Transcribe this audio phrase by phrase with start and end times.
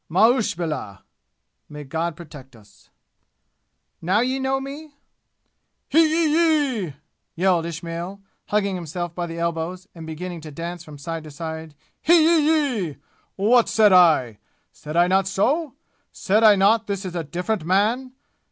[0.09, 1.03] "Ma'uzbillah!
[1.69, 2.89] (May God protect us!)"
[4.01, 4.95] "Now ye know me?"
[5.89, 6.93] "Hee yee yee!"
[7.35, 11.75] yelled Ismail, hugging himself by the elbows and beginning to dance from side to side.
[12.01, 12.97] "Hee yee yee!
[13.35, 14.39] What said I?
[14.71, 15.75] Said I not so?
[16.11, 18.13] Said I not this is a different man?